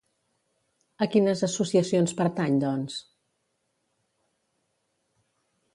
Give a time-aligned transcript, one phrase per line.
[1.05, 2.99] A quines associacions pertany, doncs?